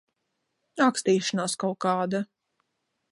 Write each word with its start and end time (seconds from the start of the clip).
Ākstīšanās 0.85 1.57
kaut 1.65 1.79
kāda. 1.87 2.23